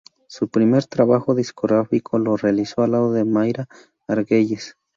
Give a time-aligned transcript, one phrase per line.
[0.25, 3.67] Su primer trabajo discográfico lo realizó al lado de Mayra
[4.07, 4.75] Argüelles.